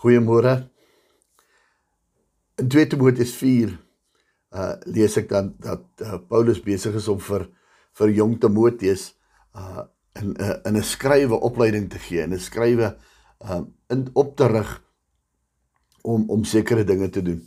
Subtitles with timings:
[0.00, 0.70] Goeiemôre.
[2.56, 3.76] In 2 Timoteus 4
[4.50, 7.44] uh lees ek dan dat uh, Paulus besig is om vir
[8.00, 9.10] vir jong Timoteus
[9.54, 9.84] uh
[10.16, 12.96] in 'n uh, in 'n skrywe opleiding te gee 'n skrywe
[13.44, 13.60] uh
[13.92, 14.70] in op te rig
[16.02, 17.44] om om sekere dinge te doen.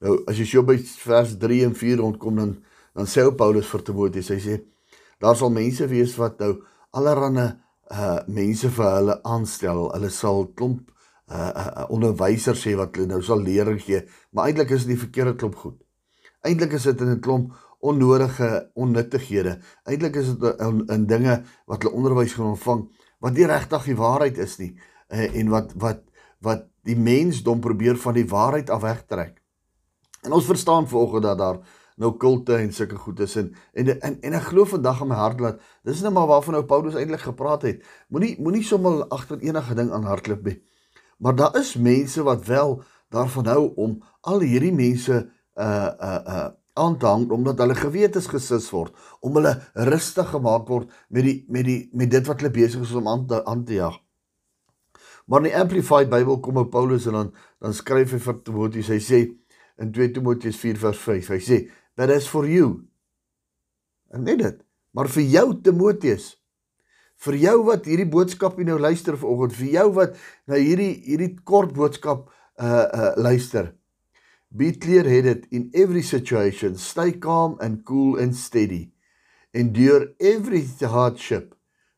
[0.00, 0.76] Nou as jy so by
[1.06, 2.56] vers 3 en 4 rondkom dan
[2.94, 4.60] dan sê Paulus vir Timoteus, hy sê
[5.20, 6.58] daar sal mense wees wat nou
[6.90, 7.54] allerlei
[7.90, 9.94] uh mense vir hulle aanstel.
[9.94, 10.93] Hulle sal klomp
[11.30, 15.02] uh, uh onderwysers sê wat hulle nou sal lering gee, maar eintlik is dit die
[15.04, 15.78] verkeerde klomp goed.
[16.44, 19.58] Eintlik is dit 'n klomp onnodige onnuttighede.
[19.84, 22.88] Eintlik is dit 'n dinge wat hulle onderwys gaan ontvang
[23.24, 24.74] wat nie regtig die waarheid is nie
[25.08, 26.02] uh, en wat wat
[26.44, 29.40] wat die mensdom probeer van die waarheid af wegtrek.
[30.24, 31.58] En ons verstaan vanoggend dat daar
[31.96, 35.16] nou kulte en sulke goed is en en en, en ek glo vandag in my
[35.16, 37.84] hart dat dis net maar waarvan nou Paulus eintlik gepraat het.
[38.08, 40.58] Moenie moenie sommer agter enige ding aan hardloop nie.
[41.18, 45.22] Maar daar is mense wat wel daarvan hou om al hierdie mense
[45.54, 49.52] uh uh uh aan te hang omdat hulle gewetes gesis word, om hulle
[49.90, 53.26] rustig gemaak word met die met die met dit wat hulle besig is om aan
[53.30, 54.00] te aan te jag.
[55.26, 57.30] Maar in die Amplified Bybel kom ou Paulus en dan
[57.62, 59.20] dan skryf hy vir Timoteus, hy sê
[59.80, 61.56] in 2 Timoteus 4 vers 5, hy sê,
[61.96, 62.84] "That is for you."
[64.10, 64.58] En net dit,
[64.92, 66.36] maar vir jou Timoteus,
[67.22, 70.18] vir jou wat hierdie boodskap nou luister vanoggend, vir jou wat
[70.50, 73.72] na hierdie hierdie kort boodskap uh uh luister.
[74.54, 78.92] Be clear-headed in every situation, stay calm and cool and steady.
[79.52, 81.54] Endure every hardship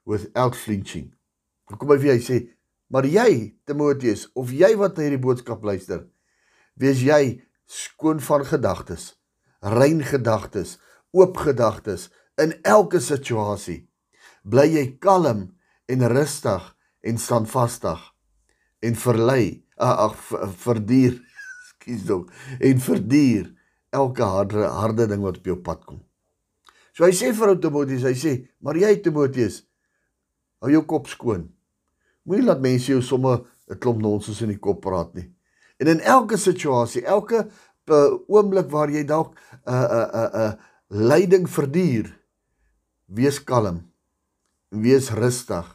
[0.07, 1.13] without flinching.
[1.67, 2.39] Kom by wie hy sê,
[2.89, 6.07] maar jy Timoteus of jy wat na hierdie boodskap luister,
[6.81, 9.17] wees jy skoon van gedagtes,
[9.61, 10.77] rein gedagtes,
[11.13, 12.09] oop gedagtes
[12.41, 13.87] in elke situasie
[14.47, 15.49] bly jy kalm
[15.91, 16.65] en rustig
[17.07, 18.03] en standvastig
[18.87, 20.15] en verlei ag
[20.63, 21.19] verduur
[21.71, 22.31] skus dog
[22.63, 23.51] en verduur
[23.97, 26.01] elke harde harde ding wat op jou pad kom.
[26.97, 28.33] So hy sê vir Timoteus, hy sê,
[28.65, 29.61] maar jy Timoteus,
[30.65, 31.47] hou jou kop skoon.
[32.25, 35.29] Moenie laat mense jou sommer 'n klomp nonsens in die kop praat nie.
[35.81, 37.49] En in elke situasie, elke
[37.91, 39.35] uh, oomblik waar jy dalk
[39.67, 40.53] 'n uh, 'n uh, 'n uh, uh,
[40.89, 42.07] lyding verduur,
[43.07, 43.86] wees kalm
[44.85, 45.67] wees rustig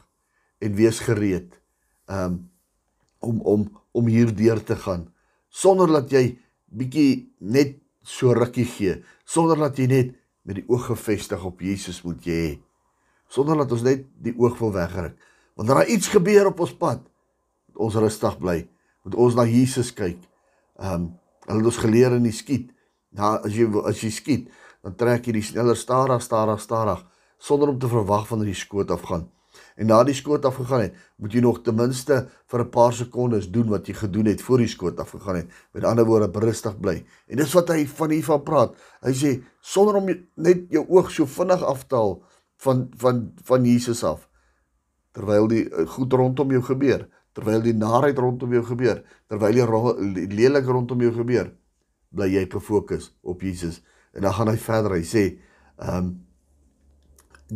[0.62, 1.58] en wees gereed
[2.06, 2.40] um
[3.22, 5.06] om om om hier deur te gaan
[5.48, 10.88] sonder dat jy bietjie net so rukkie gee sonder dat jy net met die oog
[10.90, 12.52] gefestig op Jesus moet jy hê
[13.32, 15.14] sonder dat ons net die oog wil wegruk.
[15.56, 18.58] Wanneer daar iets gebeur op ons pad moet ons rustig bly
[19.02, 20.20] moet ons na Jesus kyk.
[20.76, 21.12] Um
[21.48, 22.68] hulle het ons geleer in die skiet.
[23.16, 24.50] Ja as jy as jy skiet
[24.82, 27.02] dan trek jy die sneller stadig stadig stadig
[27.42, 29.26] sonder om te verwag wanneer die skoot afgaan.
[29.76, 33.50] En na die skoot afgegaan het, moet jy nog ten minste vir 'n paar sekondes
[33.50, 35.48] doen wat jy gedoen het voor die skoot afgegaan het.
[35.72, 37.04] Met ander woorde, berustig bly.
[37.28, 38.76] En dis wat hy van hier van praat.
[39.02, 42.22] Hy sê sonder om net jou oog so vinnig af te haal
[42.56, 44.28] van van van Jesus af
[45.12, 49.60] terwyl die eh, goed rondom jou gebeur, terwyl die narheid rondom jou gebeur, terwyl
[50.14, 51.52] die lelik rondom jou gebeur,
[52.12, 53.80] bly jy gefokus op Jesus.
[54.12, 54.98] En dan gaan hy verder.
[54.98, 55.24] Hy sê,
[55.80, 56.12] ehm um,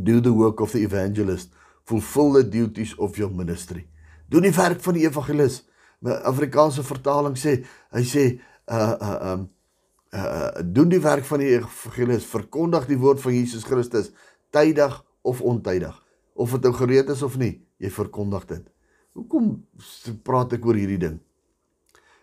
[0.03, 1.53] do the work of the evangelist,
[1.85, 3.87] fulfill the duties of your ministry.
[4.29, 5.63] Doen die werk van die evangelis.
[6.05, 7.61] My Afrikaanse vertaling sê,
[7.95, 8.25] hy sê
[8.69, 9.45] uh uh um
[10.13, 14.11] uh doen die werk van die evangelis, verkondig die woord van Jesus Christus
[14.55, 15.95] tydig of ontydig.
[16.37, 18.67] Of dit nou gereed is of nie, jy verkondig dit.
[19.17, 19.55] Hoekom
[20.27, 21.17] praat ek oor hierdie ding?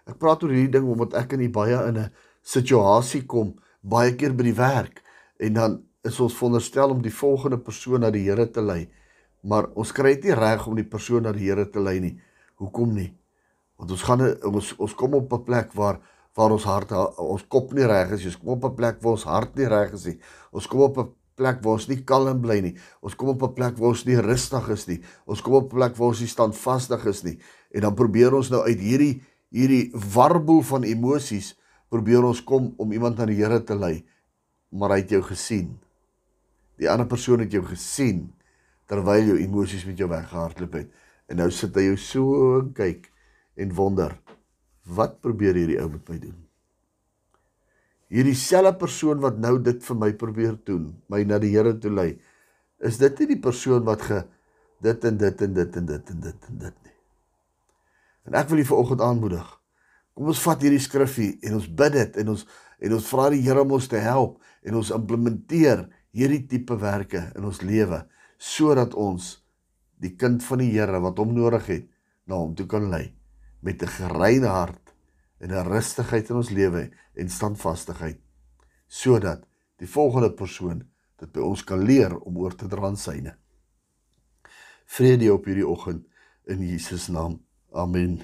[0.05, 2.11] Ek praat oor hierdie ding omdat ek in die baie in 'n
[2.44, 5.01] situasie kom baie keer by die werk
[5.40, 8.88] en dan is ons veronderstel om die volgende persoon na die Here te lei.
[9.47, 12.14] Maar ons kry dit nie reg om die persoon na die Here te lei nie.
[12.59, 13.09] Hoekom nie?
[13.80, 16.00] Want ons gaan ons ons kom op 'n plek waar
[16.36, 18.25] waar ons hart ons kop nie reg is.
[18.25, 20.19] Ons kom op 'n plek waar ons hart nie reg is nie.
[20.52, 22.75] Ons kom op 'n plek waar ons nie kalm bly nie.
[23.02, 25.02] Ons kom op 'n plek waar ons nie rustig is nie.
[25.25, 27.40] Ons kom op 'n plek waar ons nie standvastig is nie.
[27.72, 31.55] En dan probeer ons nou uit hierdie hierdie warboel van emosies
[31.90, 34.05] probeer ons kom om iemand na die Here te lei.
[34.72, 35.79] Maar hy het jou gesien.
[36.84, 38.26] Die ander persoon het jou gesien
[38.91, 40.90] terwyl jou emosies met jou weggehardloop het.
[41.32, 43.08] En nou sit hy jou so en kyk
[43.64, 44.12] en wonder,
[44.84, 46.35] wat probeer hierdie ou met my doen?
[48.14, 51.94] Hierdie selfe persoon wat nou dit vir my probeer doen, my na die Here toe
[51.94, 52.12] lei,
[52.84, 54.20] is dit nie die persoon wat ge
[54.84, 56.96] dit en dit en dit en dit en dit en dit nie.
[58.28, 59.47] En ek wil julle vanoggend aanmoedig.
[60.14, 62.46] Kom ons vat hierdie skrifgie en ons bid dit en ons
[62.84, 64.36] en ons vra die Here om ons te help
[64.68, 68.04] en ons implementeer hierdie tipe werke in ons lewe
[68.38, 69.36] sodat ons
[70.04, 71.90] die kind van die Here wat hom nodig het
[72.28, 73.14] na hom toe kan lei.
[73.64, 74.94] met 'n gereine hart
[75.40, 78.20] en 'n rustigheid in ons lewe en standvastigheid
[78.88, 80.84] sodat die volgende persoon
[81.18, 83.38] dit by ons kan leer om oor te dra aan syne.
[84.86, 86.08] Vrede op hierdie oggend
[86.46, 87.40] in Jesus naam.
[87.72, 88.22] Amen.